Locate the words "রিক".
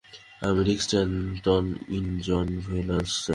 0.67-0.79